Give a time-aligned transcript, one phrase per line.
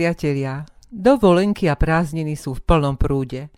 [0.00, 3.52] priatelia, dovolenky a prázdniny sú v plnom prúde.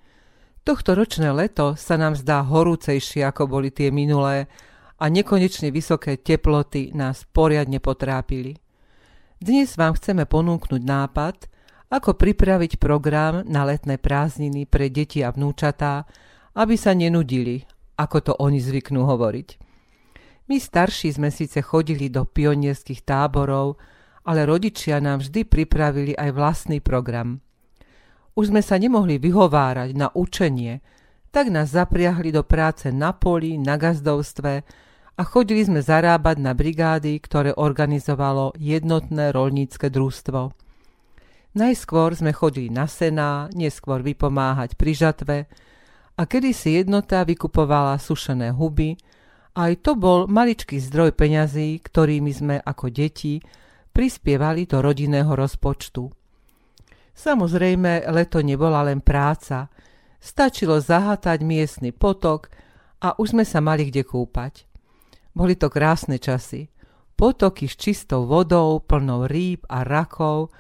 [0.67, 4.51] Tohto ročné leto sa nám zdá horúcejšie ako boli tie minulé
[4.99, 8.59] a nekonečne vysoké teploty nás poriadne potrápili.
[9.39, 11.47] Dnes vám chceme ponúknuť nápad,
[11.95, 16.11] ako pripraviť program na letné prázdniny pre deti a vnúčatá,
[16.59, 17.63] aby sa nenudili,
[17.95, 19.63] ako to oni zvyknú hovoriť.
[20.51, 23.79] My starší sme síce chodili do pionierských táborov,
[24.23, 27.43] ale rodičia nám vždy pripravili aj vlastný program.
[28.33, 30.81] Už sme sa nemohli vyhovárať na učenie,
[31.33, 34.53] tak nás zapriahli do práce na poli, na gazdovstve
[35.17, 40.53] a chodili sme zarábať na brigády, ktoré organizovalo jednotné rolnícke družstvo.
[41.53, 45.37] Najskôr sme chodili na sená, neskôr vypomáhať pri žatve
[46.17, 48.97] a kedy si jednota vykupovala sušené huby,
[49.53, 53.45] aj to bol maličký zdroj peňazí, ktorými sme ako deti
[53.93, 56.09] prispievali do rodinného rozpočtu.
[57.13, 59.69] Samozrejme, leto nebola len práca.
[60.17, 62.49] Stačilo zahatať miestny potok
[63.05, 64.65] a už sme sa mali kde kúpať.
[65.37, 66.73] Boli to krásne časy.
[67.13, 70.51] Potoky s čistou vodou, plnou rýb a rakov,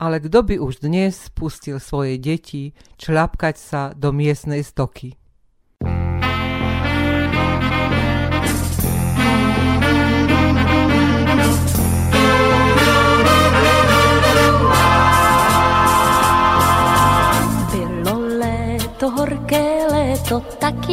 [0.00, 5.19] ale kto by už dnes pustil svoje deti čľapkať sa do miestnej stoky.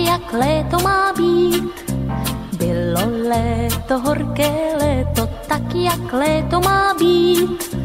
[0.06, 1.94] Jak léto má být.
[2.58, 7.76] Bylo léto, horké léto, tak jak léto má být.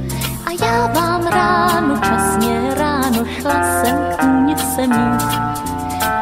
[0.46, 5.22] A já vám ráno, časně ráno, šla jsem k tůnice mít.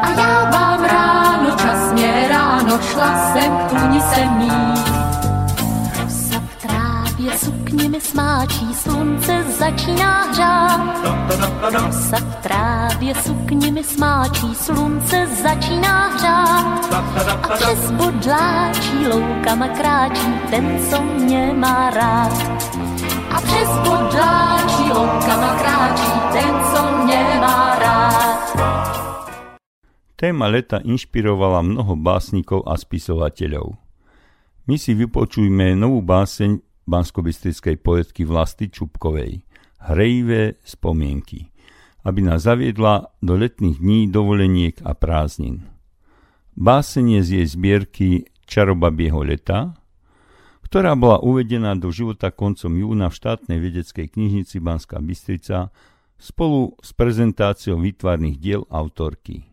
[0.01, 5.00] A já vám ráno, časně ráno, šla jsem k tůnice mít
[7.71, 10.81] sukněmi smáčí, slunce začíná hřát.
[11.71, 16.93] Rosa v trávě sukněmi smáčí, slunce začíná hřát.
[17.43, 22.35] A přes bodláčí loukama kráčí ten, co mě má rád.
[23.31, 28.57] A přes bodláčí loukama kráčí ten, co mě má rád.
[30.15, 33.73] Téma leta inšpirovala mnoho básnikov a spisovateľov.
[34.67, 39.45] My si vypočujme novú báseň banskobistrickej poetky Vlasty Čupkovej
[39.81, 41.49] Hrejivé spomienky,
[42.05, 45.65] aby nás zaviedla do letných dní dovoleniek a prázdnin.
[46.53, 48.09] Básenie z jej zbierky
[48.45, 49.73] Čarobabieho leta,
[50.71, 55.73] ktorá bola uvedená do života koncom júna v štátnej vedeckej knižnici Banská Bystrica
[56.21, 59.49] spolu s prezentáciou výtvarných diel autorky.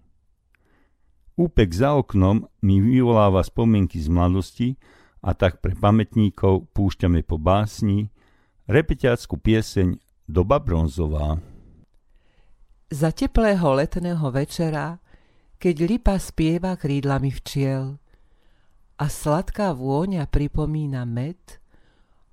[1.39, 4.69] Úpek za oknom mi vyvoláva spomienky z mladosti,
[5.23, 8.11] a tak pre pamätníkov púšťame po básni
[8.71, 9.99] repeťácku pieseň
[10.29, 11.41] Doba bronzová.
[12.93, 15.01] Za teplého letného večera,
[15.57, 17.97] keď lipa spieva krídlami včiel
[19.01, 21.41] a sladká vôňa pripomína med,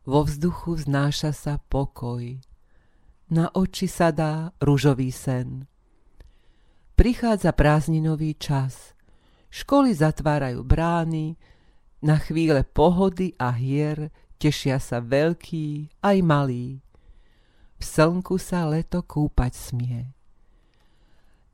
[0.06, 2.38] vo vzduchu znáša sa pokoj.
[3.34, 5.66] Na oči sa dá ružový sen.
[6.94, 8.94] Prichádza prázdninový čas.
[9.50, 11.36] Školy zatvárajú brány,
[12.06, 16.86] na chvíle pohody a hier tešia sa veľkí aj malí.
[17.82, 20.14] V slnku sa leto kúpať smie.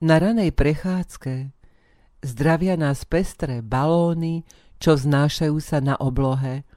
[0.04, 1.56] Na ranej prechádzke
[2.20, 4.44] zdravia nás pestré balóny,
[4.76, 6.68] čo znášajú sa na oblohe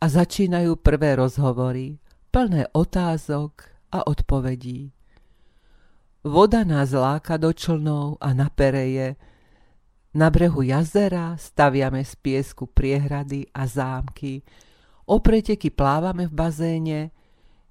[0.00, 2.00] a začínajú prvé rozhovory,
[2.32, 4.96] plné otázok a odpovedí.
[6.24, 9.18] Voda nás láka do člnov a na pereje,
[10.18, 14.42] na brehu jazera staviame z piesku priehrady a zámky.
[15.06, 17.00] O preteky plávame v bazéne,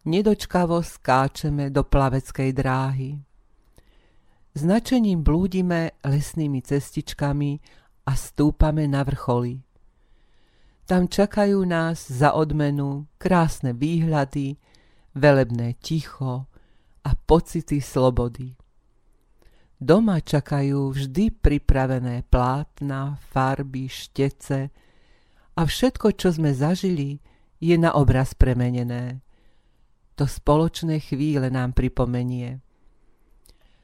[0.08, 3.20] nedočkavo skáčeme do plaveckej dráhy.
[4.56, 7.60] Značením blúdime lesnými cestičkami
[8.08, 9.60] a stúpame na vrcholy.
[10.88, 14.56] Tam čakajú nás za odmenu krásne výhľady,
[15.12, 16.48] velebné ticho
[17.04, 18.56] a pocity slobody.
[19.78, 24.74] Doma čakajú vždy pripravené plátna, farby, štece
[25.54, 27.22] a všetko, čo sme zažili,
[27.62, 29.22] je na obraz premenené.
[30.18, 32.58] To spoločné chvíle nám pripomenie.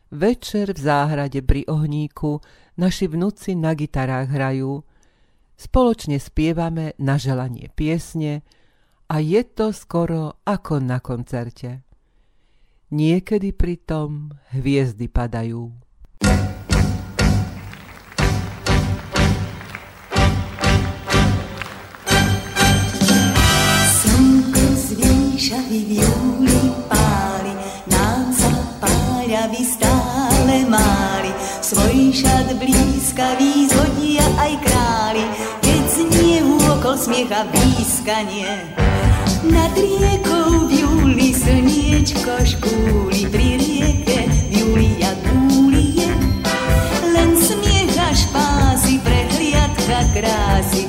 [0.10, 2.42] Večer v záhrade pri ohníku
[2.82, 4.82] naši vnúci na gitarách hrajú,
[5.54, 8.42] spoločne spievame na želanie piesne
[9.14, 11.86] a je to skoro ako na koncerte.
[12.94, 15.83] Niekedy pritom hviezdy padajú.
[25.74, 27.50] Kedy v júli páli,
[27.90, 31.34] nám sa páľavi stále máli,
[31.66, 35.26] svoj šat blízka výzhodia aj králi,
[35.66, 36.62] keď znie v
[36.94, 38.70] smiecha výskanie.
[39.50, 46.06] Nad riekou v júli slniečko škúli, pri rieke v júli a gúlie.
[47.18, 50.86] Len smiecha špásy, prehliadka krásy,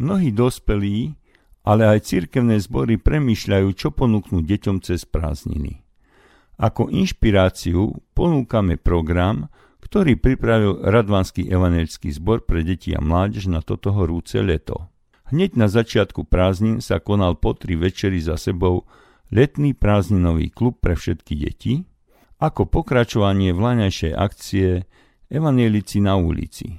[0.00, 1.12] Mnohí dospelí,
[1.60, 5.84] ale aj cirkevné zbory premýšľajú, čo ponúknuť deťom cez prázdniny.
[6.56, 9.52] Ako inšpiráciu ponúkame program,
[9.84, 14.88] ktorý pripravil Radvanský evangelický zbor pre deti a mládež na toto horúce leto.
[15.28, 18.88] Hneď na začiatku prázdnin sa konal po tri večery za sebou
[19.28, 21.84] letný prázdninový klub pre všetky deti,
[22.40, 24.88] ako pokračovanie vlaňajšej akcie
[25.30, 26.74] Evangelici na ulici.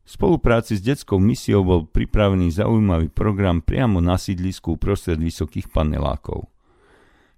[0.00, 6.48] V spolupráci s detskou misiou bol pripravený zaujímavý program priamo na sídlisku prostred vysokých panelákov.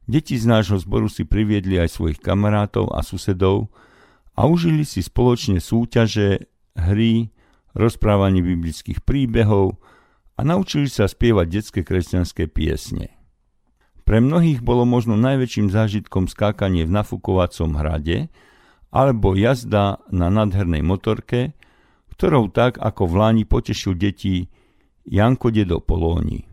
[0.07, 3.75] Deti z nášho zboru si priviedli aj svojich kamarátov a susedov
[4.39, 6.47] a užili si spoločne súťaže,
[6.79, 7.35] hry,
[7.75, 9.83] rozprávanie biblických príbehov
[10.39, 13.19] a naučili sa spievať detské kresťanské piesne.
[14.07, 18.31] Pre mnohých bolo možno najväčším zážitkom skákanie v nafúkovacom hrade
[18.89, 21.53] alebo jazda na nadhernej motorke,
[22.17, 24.49] ktorou tak ako v Láni potešil deti
[25.07, 26.45] Janko Dedo Polóni.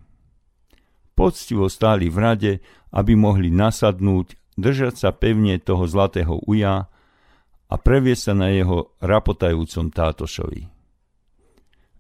[1.16, 2.54] Poctivo stáli v rade,
[2.92, 6.92] aby mohli nasadnúť, držať sa pevne toho zlatého uja
[7.66, 10.72] a previesť sa na jeho rapotajúcom tátošovi.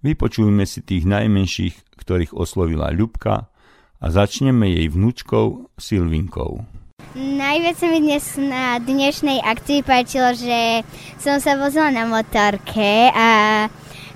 [0.06, 3.50] Vypočujme si tých najmenších, ktorých oslovila Ľubka
[3.98, 6.85] a začneme jej vnúčkou Silvinkou.
[7.16, 10.84] Najviac sa mi dnes na dnešnej akcii páčilo, že
[11.16, 13.32] som sa vozila na motorke a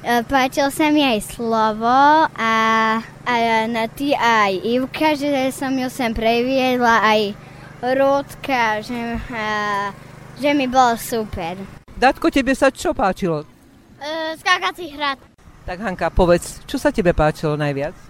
[0.03, 2.55] e, páčilo sa mi aj slovo a,
[3.23, 3.33] a
[3.71, 7.21] na ty aj Ivka, že som ju sem previedla aj
[7.79, 9.47] Rúdka, že, a,
[10.35, 11.55] že mi bolo super.
[11.95, 13.47] Datko, tebe sa čo páčilo?
[13.95, 15.15] E, skákací hrad.
[15.63, 18.08] Tak Hanka, povedz, čo sa tebe páčilo najviac?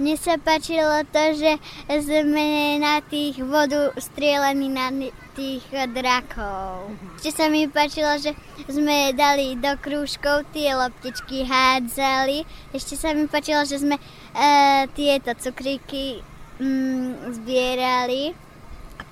[0.00, 1.60] Mne sa páčilo to, že
[1.92, 4.88] sme na tých vodu strieľaní na
[5.36, 5.60] tých
[5.92, 6.96] drakov.
[7.20, 8.32] Ešte sa mi páčilo, že
[8.64, 12.48] sme dali do krúžkov tie loptičky, hádzali.
[12.72, 14.02] Ešte sa mi páčilo, že sme e,
[14.96, 16.24] tieto cukríky
[16.56, 18.32] mm, zbierali.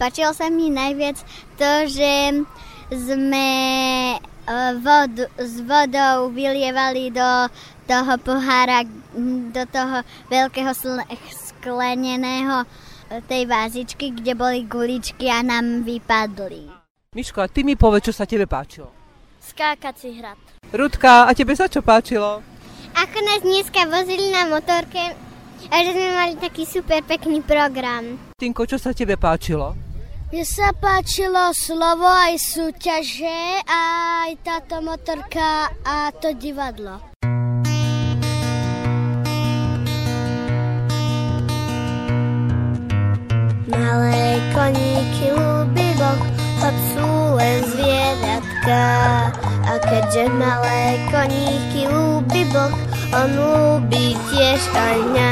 [0.01, 1.21] Páčilo sa mi najviac
[1.61, 2.33] to, že
[2.97, 3.49] sme
[4.81, 7.31] vodu, s vodou vylievali do
[7.89, 8.85] toho pohára,
[9.53, 10.73] do toho veľkého
[11.33, 12.65] skleneného
[13.25, 16.69] tej vázičky, kde boli guličky a nám vypadli.
[17.17, 18.93] Miško, a ty mi povedz, čo sa tebe páčilo.
[19.41, 20.37] Skákací hrad.
[20.69, 22.45] Rudka, a tebe sa čo páčilo?
[22.93, 25.17] Ako nás dneska vozili na motorke
[25.73, 28.21] a že sme mali taký super pekný program.
[28.37, 29.88] Tinko, čo sa tebe páčilo?
[30.29, 37.01] Mne sa páčilo slovo aj súťaže, aj táto motorka a to divadlo.
[43.73, 46.21] Malé koníky ľúbi Boh,
[46.61, 47.09] hoď sú
[47.41, 48.85] len zvieratka.
[49.65, 52.77] A keďže malé koníky ľúbi Boh,
[53.17, 55.31] on ľúbi tiež aj mňa.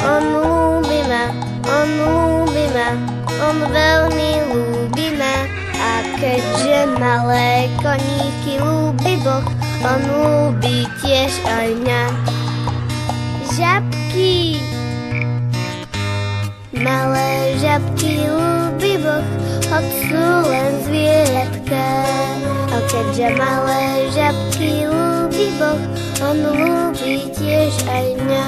[0.00, 1.28] On ľúbi ma,
[1.68, 5.36] on ľúbi ma, on veľmi ľúbi ma.
[5.82, 9.42] A keďže malé koníky ľúbi Boh,
[9.82, 12.02] on ľúbi tiež aj mňa.
[13.52, 14.62] Žabky,
[16.78, 19.26] malé žabky ľúbi Boh,
[19.74, 21.86] hoď sú len zvieratka.
[22.72, 25.82] A keďže malé žabky ľúbi Boh,
[26.22, 28.46] on ľúbi tiež aj mňa.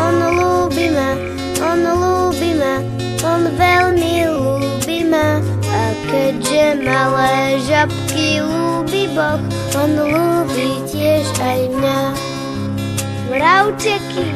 [0.00, 1.12] On ľúbi ma,
[1.62, 2.74] on ľúbi ma,
[3.22, 5.38] on veľmi ľúbi ma.
[5.72, 9.40] A keďže malé žabky ľúbi Boh,
[9.78, 12.00] on ľúbi tiež aj mňa.
[13.32, 14.26] Mravčeky,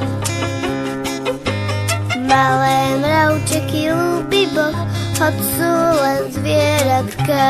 [2.25, 4.73] malé mravčeky ľúbi Boh,
[5.21, 7.45] hoď sú len zvieratka.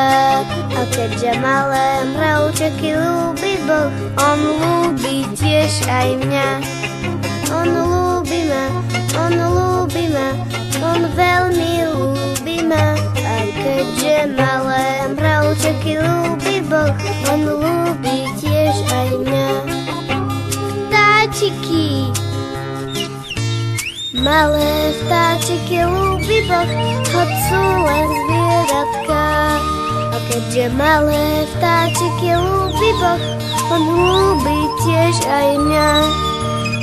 [0.51, 3.87] A keďže malé mravčeky ľúbi Boh,
[4.19, 6.49] on ľúbi tiež aj mňa.
[7.55, 8.65] On ľúbi ma,
[9.23, 10.29] on ľúbi ma,
[10.83, 12.95] on veľmi ľúbi ma.
[13.23, 16.91] A keďže malé mravčeky ľúbi Boh,
[17.31, 19.49] on ľúbi tiež aj mňa.
[20.87, 22.11] Vtáčiky,
[24.17, 26.69] Malé vtáčiky ľúbi Boh,
[27.15, 29.23] hoď sú len zvieratka.
[30.11, 33.21] A keďže malé vtáčiky ľúbi Boh,
[33.71, 35.91] on ľúbi tiež aj mňa.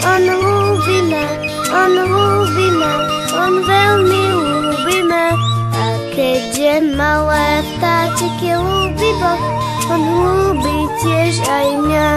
[0.05, 2.93] On ľúbi ma, on ľúbi ma,
[3.33, 5.33] on veľmi ľúbi ma.
[5.75, 9.43] A keďže malé vtáčiky ľúbi Boh,
[9.89, 12.11] on ľúbi tiež aj mňa.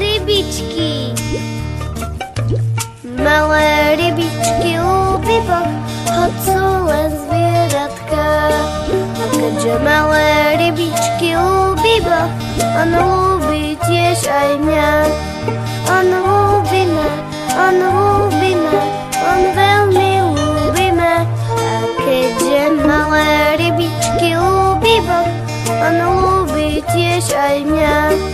[0.00, 1.12] Rybičky,
[3.20, 5.70] Malé rybičky ľúbi Boh,
[6.08, 8.28] hoď sú len zvieratka.
[8.96, 12.30] A keďže malé rybičky ľúbi Boh,
[12.80, 14.90] on ľúbi tiež aj mňa.
[15.90, 16.49] On ľúbi
[17.56, 18.80] on ľúbi ma,
[19.18, 21.26] on veľmi ľúbi ma.
[21.50, 25.30] A keďže malé rybičky ľúbi Boh,
[25.70, 28.29] on ľúbi tiež aj mňa.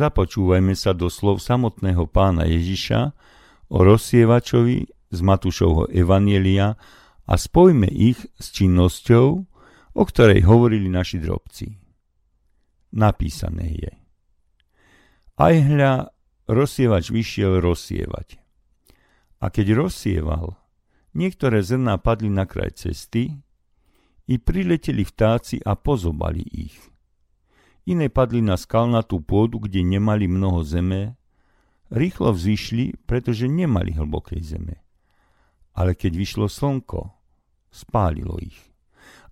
[0.00, 3.12] Započúvajme sa do slov samotného pána Ježiša
[3.68, 6.80] o rozsievačovi z Matúšovho Evanielia
[7.28, 9.26] a spojme ich s činnosťou,
[9.92, 11.76] o ktorej hovorili naši drobci.
[12.96, 13.92] Napísané je.
[15.36, 16.08] Aj hľa,
[16.48, 18.40] rozsievač vyšiel rozsievať.
[19.44, 20.56] A keď rozsieval,
[21.12, 23.36] niektoré zrná padli na kraj cesty,
[24.30, 26.89] i prileteli vtáci a pozobali ich.
[27.90, 31.18] Iné padli na skalnatú pôdu, kde nemali mnoho zeme,
[31.90, 34.78] rýchlo vzýšli, pretože nemali hlbokej zeme.
[35.74, 37.10] Ale keď vyšlo slnko,
[37.74, 38.54] spálilo ich.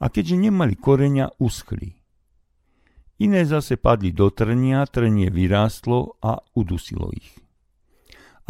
[0.03, 2.03] A keďže nemali koreňa, uschli.
[3.23, 7.31] Iné zase padli do trnia, trnie vyrástlo a udusilo ich.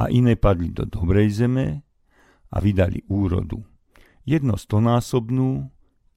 [0.00, 1.84] A iné padli do dobrej zeme
[2.48, 3.60] a vydali úrodu.
[4.24, 5.68] Jedno stonásobnú,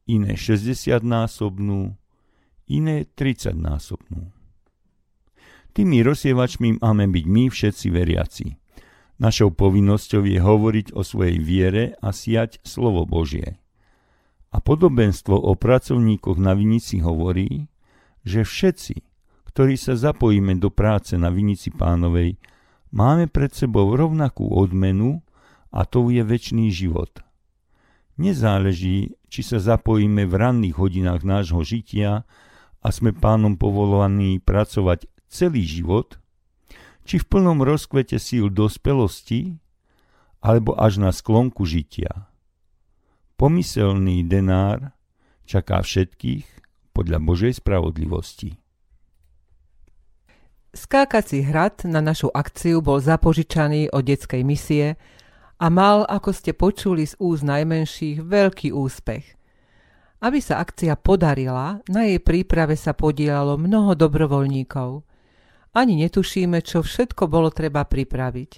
[0.07, 1.99] iné 60-násobnú,
[2.71, 4.31] iné 30-násobnú.
[5.71, 8.47] Tými rozsievačmi máme byť my všetci veriaci.
[9.21, 13.61] Našou povinnosťou je hovoriť o svojej viere a siať slovo Božie.
[14.51, 17.71] A podobenstvo o pracovníkoch na vinici hovorí,
[18.27, 18.95] že všetci,
[19.47, 22.35] ktorí sa zapojíme do práce na vinici pánovej,
[22.91, 25.23] máme pred sebou rovnakú odmenu
[25.71, 27.23] a to je väčší život.
[28.19, 32.27] Nezáleží, či sa zapojíme v ranných hodinách nášho žitia
[32.81, 36.17] a sme pánom povolovaní pracovať celý život,
[37.05, 39.57] či v plnom rozkvete síl dospelosti,
[40.41, 42.29] alebo až na sklonku žitia.
[43.37, 44.93] Pomyselný denár
[45.45, 46.45] čaká všetkých
[46.93, 48.57] podľa Božej spravodlivosti.
[50.71, 54.95] Skákací hrad na našu akciu bol zapožičaný od detskej misie
[55.59, 59.40] a mal, ako ste počuli z úst najmenších, veľký úspech.
[60.21, 65.01] Aby sa akcia podarila, na jej príprave sa podielalo mnoho dobrovoľníkov.
[65.73, 68.51] ani netušíme, čo všetko bolo treba pripraviť.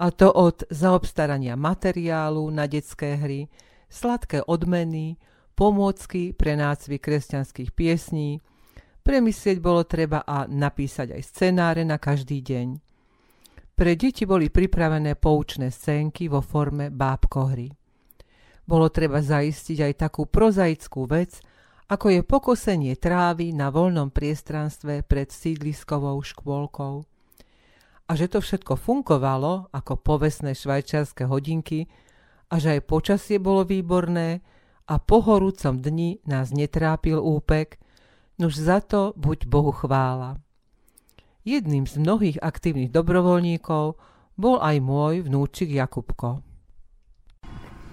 [0.00, 3.50] A to od zaobstarania materiálu na detské hry,
[3.92, 5.20] sladké odmeny,
[5.52, 8.40] pomôcky pre nácvy kresťanských piesní,
[9.04, 12.68] premyslieť bolo treba a napísať aj scenáre na každý deň.
[13.76, 17.81] Pre deti boli pripravené poučné scénky vo forme bábkohry.
[18.62, 21.42] Bolo treba zaistiť aj takú prozaickú vec,
[21.90, 27.04] ako je pokosenie trávy na voľnom priestranstve pred sídliskovou škôlkou.
[28.08, 31.90] A že to všetko fungovalo ako povestné švajčiarske hodinky
[32.48, 34.44] a že aj počasie bolo výborné
[34.88, 37.80] a po horúcom dni nás netrápil úpek,
[38.36, 40.40] nuž za to buď Bohu chvála.
[41.42, 43.98] Jedným z mnohých aktívnych dobrovoľníkov
[44.38, 46.51] bol aj môj vnúčik Jakubko.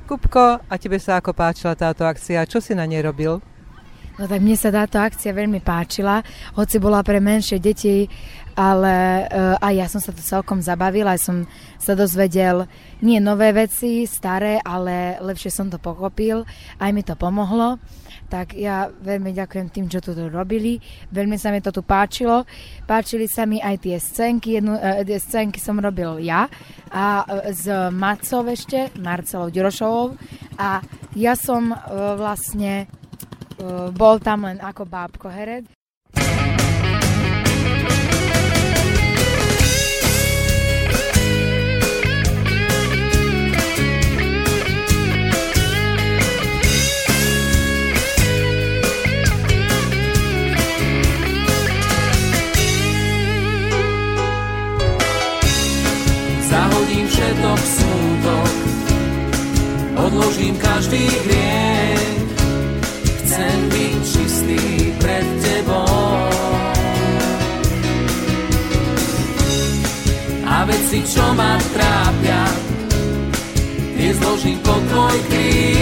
[0.10, 2.50] Kupko, a tebe sa ako páčila táto akcia?
[2.50, 3.38] Čo si na nej robil?
[4.18, 6.26] No tak mne sa táto akcia veľmi páčila,
[6.58, 8.10] hoci bola pre menšie deti,
[8.58, 11.38] ale uh, aj ja som sa to celkom zabavila, aj som
[11.78, 12.66] sa dozvedel
[13.06, 16.42] nie nové veci, staré, ale lepšie som to pochopil,
[16.82, 17.78] aj mi to pomohlo.
[18.30, 20.78] Tak ja veľmi ďakujem tým, čo tu robili.
[21.10, 22.46] Veľmi sa mi to tu páčilo.
[22.86, 24.62] Páčili sa mi aj tie scénky.
[24.62, 26.46] Jednu, uh, scénky som robil ja
[26.94, 30.14] a uh, s Macov ešte, Marcelou Ďurošovou.
[30.62, 30.86] A
[31.18, 32.86] ja som uh, vlastne
[33.58, 35.79] uh, bol tam len ako bábko herec.
[60.06, 62.16] Odložím každý hriech,
[63.24, 64.62] chcem byť čistý
[65.00, 66.30] pred tebou.
[70.50, 72.44] A veci, čo ma trápia,
[73.96, 75.79] tie zložím po tvoj kríž.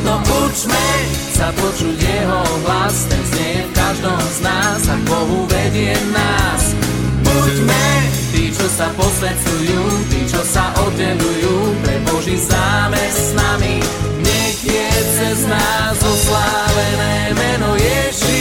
[0.00, 0.16] Preto
[0.48, 0.88] učme
[1.36, 6.72] sa počuť jeho hlas, ten znie v každom z nás a Bohu vedie nás.
[7.20, 13.84] Buďme tí, čo sa posvedcujú, tí, čo sa oddelujú pre Boží zámer s nami.
[14.24, 14.88] Nech je
[15.20, 18.40] cez nás oslávené meno Ježíš.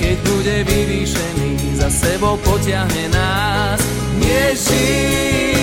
[0.00, 3.80] Keď bude vyvýšený, za sebou potiahne nás.
[4.24, 5.53] Ježíš,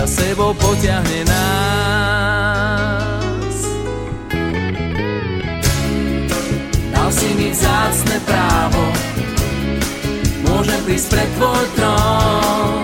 [0.00, 1.56] za sebou potiahne nás.
[6.88, 8.80] Dal si mi vzácne právo,
[10.48, 12.80] môžem prísť pred tvoj trón,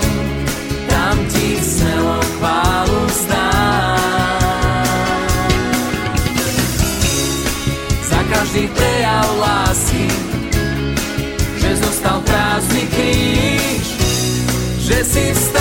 [0.93, 4.85] tam ti smelo chválu vzdám.
[8.13, 10.05] Za každý prejav lásky,
[11.65, 13.89] že zostal prázdny kríž,
[14.85, 15.56] že si vstal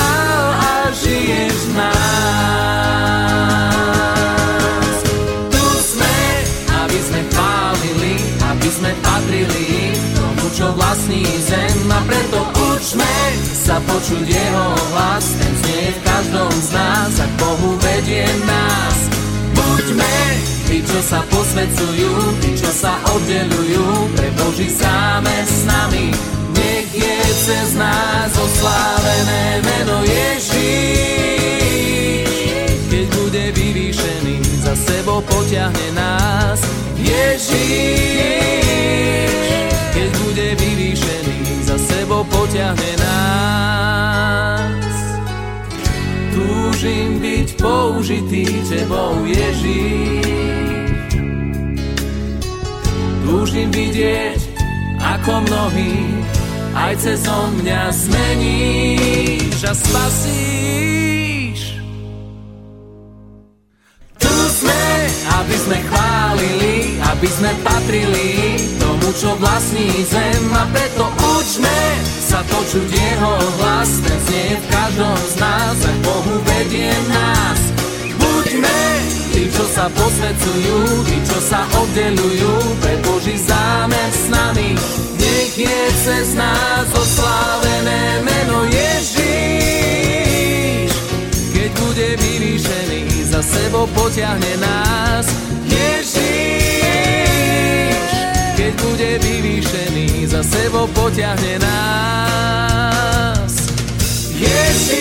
[10.55, 12.39] čo vlastní zem a preto
[12.71, 13.15] učme
[13.51, 18.97] sa počuť jeho hlas, ten znie v každom z nás a k Bohu vedie nás.
[19.51, 20.15] Buďme
[20.63, 26.15] tí, čo sa posvedcujú, tí, čo sa oddelujú pre Boží zámer s nami.
[26.55, 30.94] Nech je cez nás oslávené meno Ježíš.
[35.23, 36.60] Potiahne nás.
[36.99, 38.56] Ježíš.
[39.95, 44.95] Keď bude vyvýšený, za sebou potiahne nás.
[46.36, 50.25] Túžim byť použitý tebou, Ježíš.
[53.25, 54.39] Túžim vidieť,
[54.99, 56.25] ako mnohí
[56.75, 61.24] aj cez mňa zmeníš a spasíš.
[66.35, 71.07] Chválili, aby sme patrili tomu, čo vlastní zem a preto
[71.39, 71.79] učme
[72.19, 77.59] sa počuť jeho hlas, ten znie v každom z nás a Bohu vedie nás.
[78.19, 78.79] Buďme
[79.31, 84.75] tí, čo sa posvedcujú, tí, čo sa oddelujú pre Boží zámer s nami.
[85.15, 89.31] Nech je cez nás oslávené meno Ježíš.
[91.55, 94.84] Keď bude vyvýšený, za sebou potiahne nás.
[100.35, 103.51] Za sebou potiahne nás.
[104.35, 104.99] Ježiš,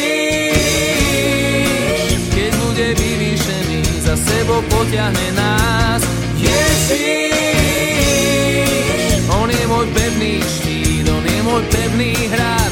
[2.31, 6.07] keď bude vyvýšený, za sebou potiahne nás.
[6.39, 7.27] Ježiš,
[9.27, 12.71] on je môj pevný štít, on je môj pevný hrad.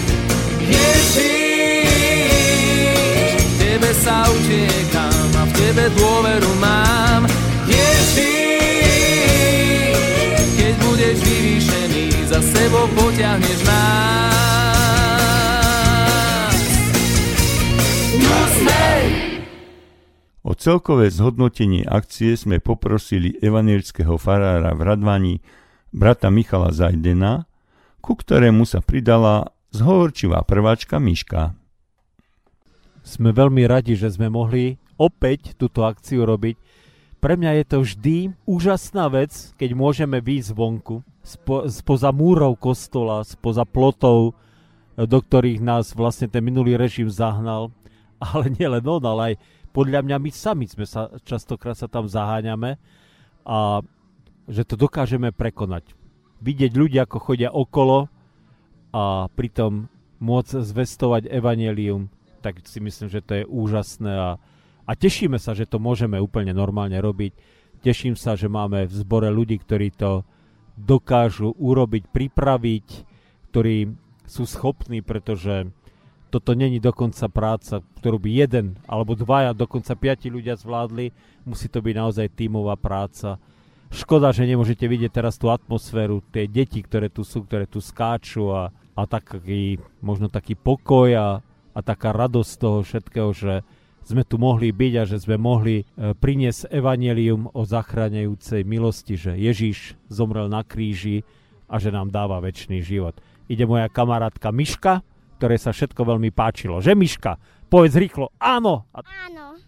[0.62, 1.82] Ježiš,
[3.58, 6.91] tebe sa utiekam a v tebe dôveru mám.
[12.32, 14.32] Za sebou potiahneš nás.
[20.42, 25.34] O celkové zhodnotenie akcie sme poprosili evanielského farára v Radvani,
[25.92, 27.44] brata Michala Zajdena,
[28.00, 31.52] ku ktorému sa pridala zhovorčivá prváčka Miška.
[33.04, 36.56] Sme veľmi radi, že sme mohli opäť túto akciu robiť.
[37.22, 38.16] Pre mňa je to vždy
[38.48, 44.34] úžasná vec, keď môžeme výjsť vonku, spo, spoza múrov kostola, spoza plotov,
[44.98, 47.72] do ktorých nás vlastne ten minulý režim zahnal.
[48.22, 49.34] Ale nielen on, ale aj
[49.74, 52.78] podľa mňa my sami sme sa častokrát sa tam zaháňame
[53.42, 53.82] a
[54.46, 55.90] že to dokážeme prekonať.
[56.38, 58.06] Vidieť ľudí, ako chodia okolo
[58.94, 59.90] a pritom
[60.22, 62.06] môcť zvestovať evanelium,
[62.46, 64.30] tak si myslím, že to je úžasné a,
[64.86, 67.34] a tešíme sa, že to môžeme úplne normálne robiť.
[67.82, 70.22] Teším sa, že máme v zbore ľudí, ktorí to
[70.76, 72.86] dokážu urobiť, pripraviť,
[73.52, 73.92] ktorí
[74.24, 75.68] sú schopní, pretože
[76.32, 81.12] toto není dokonca práca, ktorú by jeden alebo dvaja, dokonca piati ľudia zvládli.
[81.44, 83.36] Musí to byť naozaj tímová práca.
[83.92, 88.48] Škoda, že nemôžete vidieť teraz tú atmosféru, tie deti, ktoré tu sú, ktoré tu skáču
[88.48, 91.28] a, a taký, možno taký pokoj a,
[91.76, 93.60] a taká radosť toho všetkého, že
[94.02, 95.84] sme tu mohli byť a že sme mohli e,
[96.14, 101.22] priniesť evanelium o zachraňujúcej milosti, že Ježíš zomrel na kríži
[101.70, 103.16] a že nám dáva väčší život.
[103.48, 105.00] Ide moja kamarátka Miška,
[105.40, 106.78] ktoré sa všetko veľmi páčilo.
[106.78, 107.40] Že Miška?
[107.66, 108.86] Povedz rýchlo, áno.
[108.92, 109.02] A...
[109.02, 109.58] Áno.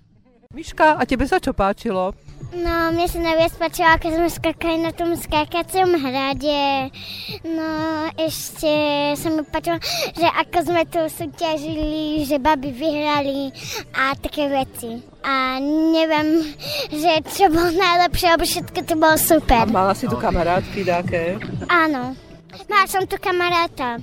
[0.54, 2.14] Miška, a tebe sa čo páčilo?
[2.54, 6.94] No, mne sa najviac páčilo, ako sme skakali na tom skákacom hrade.
[7.42, 7.70] No,
[8.14, 8.70] ešte
[9.18, 9.82] sa mi páčilo,
[10.14, 13.50] že ako sme tu súťažili, že baby vyhrali
[13.98, 15.02] a také veci.
[15.26, 16.46] A neviem,
[16.94, 19.66] že čo bolo najlepšie, lebo všetko to bolo super.
[19.66, 21.34] A mala si tu kamarátky také?
[21.66, 22.14] Áno.
[22.54, 23.98] Mala som tu kamaráta,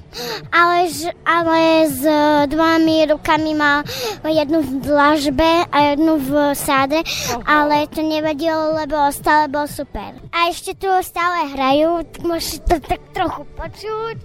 [0.52, 0.92] ale,
[1.24, 2.04] ale s
[2.52, 3.88] dvomi rukami mal
[4.28, 7.00] jednu v dlažbe a jednu v sádre,
[7.48, 10.20] ale to nevadilo, lebo stále bol super.
[10.36, 14.18] A ešte tu stále hrajú, môžete to tak trochu počuť,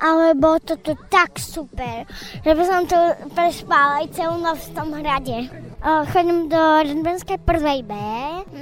[0.00, 2.08] ale bolo to tu tak super,
[2.40, 2.96] že by som tu
[3.36, 5.69] prespala aj celú noc v tom hrade.
[5.80, 7.96] O, Chodím do Radbanskej prvej B,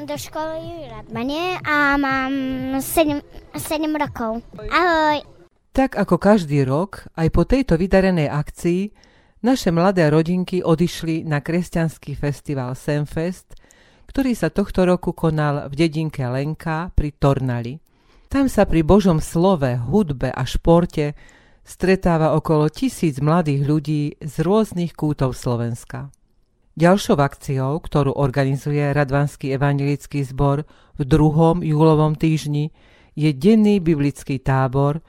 [0.06, 2.34] do školy v Radbane a mám
[2.78, 3.18] 7,
[3.58, 4.38] 7 rokov.
[4.70, 5.26] Ahoj.
[5.74, 8.94] Tak ako každý rok, aj po tejto vydarenej akcii,
[9.42, 13.58] naše mladé rodinky odišli na kresťanský festival Semfest,
[14.06, 17.82] ktorý sa tohto roku konal v dedinke Lenka pri Tornali.
[18.30, 21.18] Tam sa pri Božom slove, hudbe a športe
[21.66, 26.14] stretáva okolo tisíc mladých ľudí z rôznych kútov Slovenska.
[26.78, 30.62] Ďalšou akciou, ktorú organizuje Radvanský evangelický zbor
[30.94, 32.70] v druhom júlovom týždni,
[33.18, 35.02] je denný biblický tábor,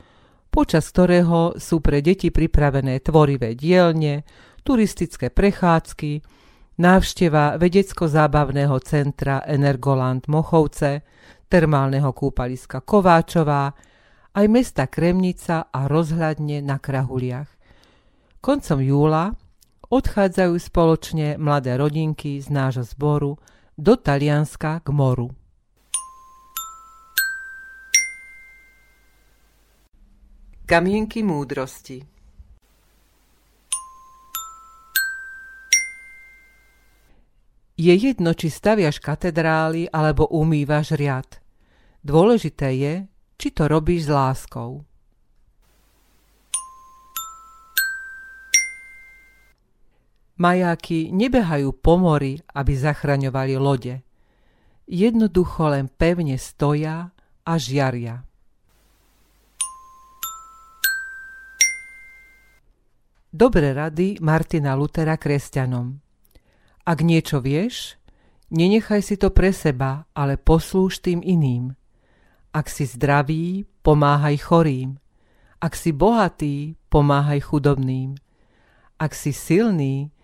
[0.49, 4.25] počas ktorého sú pre deti pripravené tvorivé dielne,
[4.65, 6.25] turistické prechádzky,
[6.81, 11.05] návšteva vedecko-zábavného centra Energoland Mochovce,
[11.45, 13.77] termálneho kúpaliska Kováčová,
[14.33, 17.49] aj mesta Kremnica a rozhľadne na Krahuliach.
[18.41, 19.37] Koncom júla
[19.89, 23.41] odchádzajú spoločne mladé rodinky z nášho zboru
[23.73, 25.33] do Talianska k moru.
[30.69, 32.05] Kamienky múdrosti
[37.79, 41.39] Je jedno, či staviaš katedrály alebo umývaš riad.
[42.03, 42.93] Dôležité je,
[43.39, 44.88] či to robíš s láskou.
[50.39, 53.99] Majáky nebehajú po mori, aby zachraňovali lode.
[54.87, 57.11] Jednoducho len pevne stoja
[57.43, 58.23] a žiaria.
[63.29, 65.99] Dobré rady Martina Lutera kresťanom.
[66.87, 67.99] Ak niečo vieš,
[68.47, 71.75] nenechaj si to pre seba, ale poslúž tým iným.
[72.55, 74.97] Ak si zdravý, pomáhaj chorým.
[75.59, 78.15] Ak si bohatý, pomáhaj chudobným.
[78.97, 80.15] Ak si silný,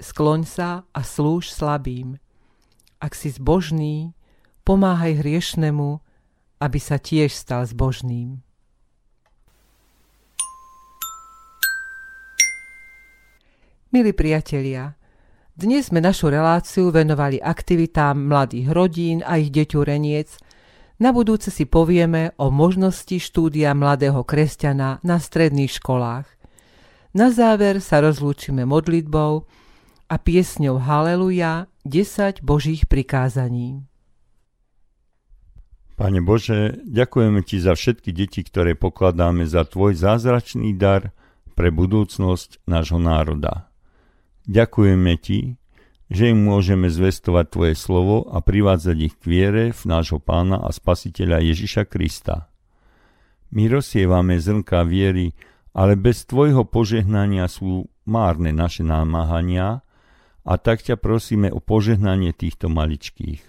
[0.00, 2.18] skloň sa a slúž slabým.
[2.98, 4.16] Ak si zbožný,
[4.64, 6.00] pomáhaj hriešnemu,
[6.58, 8.40] aby sa tiež stal zbožným.
[13.94, 14.98] Milí priatelia,
[15.54, 20.34] dnes sme našu reláciu venovali aktivitám mladých rodín a ich deťureniec.
[20.98, 26.26] Na budúce si povieme o možnosti štúdia mladého kresťana na stredných školách.
[27.14, 29.46] Na záver sa rozlúčime modlitbou,
[30.08, 33.88] a piesňou Haleluja 10 Božích prikázaní.
[35.94, 41.14] Pane Bože, ďakujeme Ti za všetky deti, ktoré pokladáme za Tvoj zázračný dar
[41.54, 43.70] pre budúcnosť nášho národa.
[44.50, 45.54] Ďakujeme Ti,
[46.10, 50.74] že im môžeme zvestovať Tvoje slovo a privádzať ich k viere v nášho pána a
[50.74, 52.50] spasiteľa Ježiša Krista.
[53.54, 55.30] My rozsievame zrnka viery,
[55.70, 59.83] ale bez Tvojho požehnania sú márne naše námahania
[60.44, 63.40] a tak ťa prosíme o požehnanie týchto maličkých.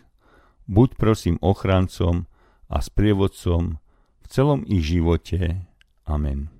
[0.65, 2.25] Buď prosím ochrancom
[2.71, 3.77] a sprievodcom
[4.23, 5.67] v celom ich živote.
[6.07, 6.54] Amen.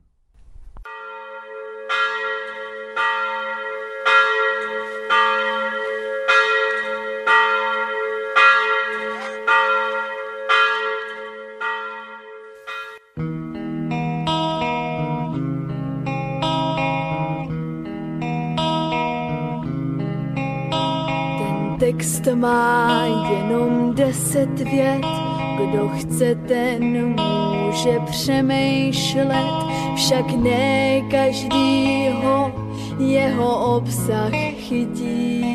[22.25, 25.05] Text má jenom deset vět,
[25.57, 29.53] kdo chce, ten může přemýšlet,
[29.95, 32.51] však ne každý ho
[32.99, 35.45] jeho obsah chytí.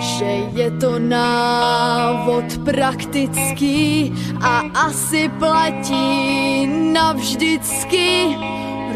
[0.00, 8.36] Že je to návod praktický a asi platí navždycky,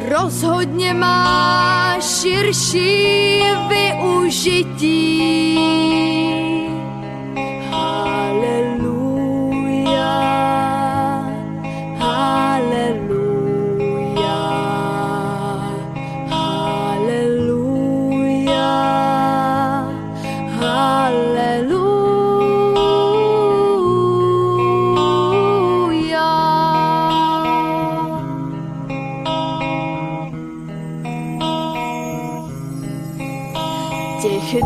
[0.08, 5.20] rozhodně má širší využití.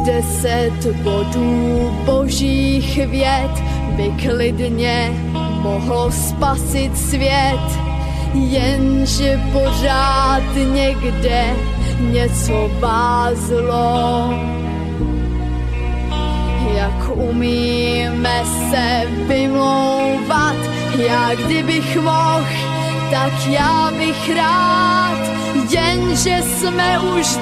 [0.06, 3.50] Deset bodů božích věd
[3.96, 5.12] by klidně
[5.62, 7.78] mohlo spasit svět,
[8.34, 11.44] jenže pořád někde
[12.00, 14.30] něco vázlo.
[16.76, 20.56] Jak umíme se vymlouvat,
[20.98, 22.44] já kdybych mohl,
[23.10, 25.18] tak já bych rád,
[25.70, 27.36] jenže jsme už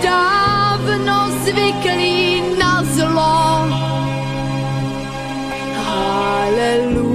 [0.83, 3.71] dávno zvyklí na zlo.
[5.87, 7.12] Haleluja,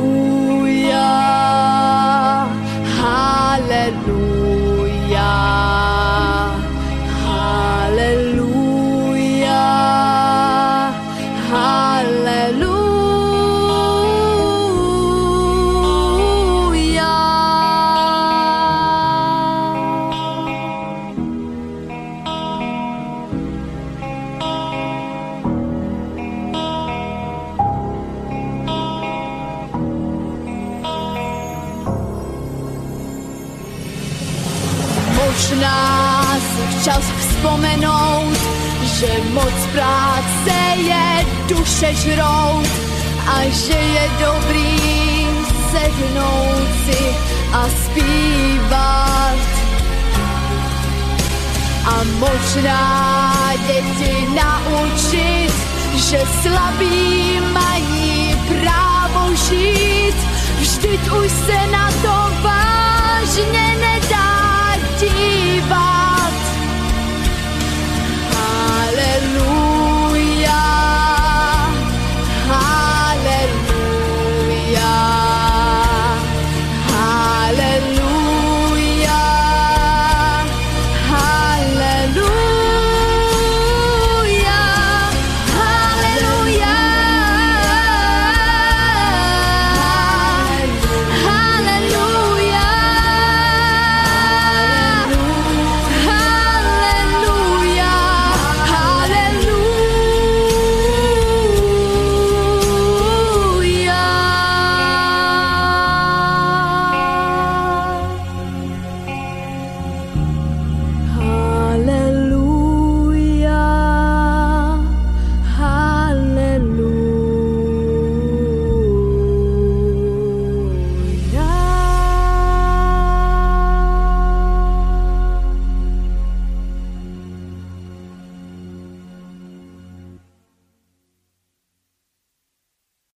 [36.84, 38.38] čas vzpomenout,
[38.84, 42.68] že moc práce je duše žrout
[43.28, 44.78] a že je dobrý
[45.72, 47.02] sednout si
[47.54, 49.40] a zpívat.
[51.88, 55.54] A možná děti naučit,
[55.96, 60.16] že slabí mají právo žít,
[60.60, 66.07] vždyť už se na to vážně nedá dívat.